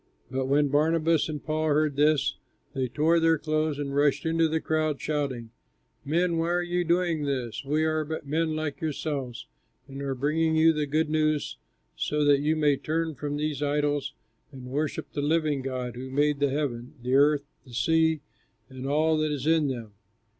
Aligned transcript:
But 0.31 0.47
when 0.47 0.69
Barnabas 0.69 1.29
and 1.29 1.43
Paul 1.45 1.67
heard 1.67 1.95
this, 1.95 2.33
they 2.73 2.87
tore 2.87 3.19
their 3.19 3.37
clothes 3.37 3.77
and 3.77 3.95
rushed 3.95 4.25
into 4.25 4.47
the 4.47 4.59
crowd, 4.59 4.99
shouting, 4.99 5.51
"Men, 6.03 6.37
why 6.39 6.47
are 6.47 6.61
you 6.63 6.83
doing 6.83 7.21
this? 7.21 7.63
We 7.63 7.85
are 7.85 8.03
but 8.03 8.25
men 8.25 8.55
like 8.55 8.81
yourselves, 8.81 9.45
and 9.87 10.01
are 10.01 10.15
bringing 10.15 10.55
you 10.55 10.73
the 10.73 10.87
good 10.87 11.11
news 11.11 11.57
so 11.95 12.25
that 12.25 12.39
you 12.39 12.55
may 12.55 12.77
turn 12.77 13.13
from 13.13 13.37
these 13.37 13.61
idols 13.61 14.13
and 14.51 14.65
worship 14.71 15.11
the 15.13 15.21
living 15.21 15.61
God 15.61 15.95
who 15.95 16.09
made 16.09 16.39
the 16.39 16.49
heaven, 16.49 16.95
the 17.03 17.13
earth, 17.13 17.43
the 17.63 17.75
sea, 17.75 18.21
and 18.69 18.87
all 18.87 19.19
that 19.19 19.29
is 19.29 19.45
in 19.45 19.67
them. 19.67 19.91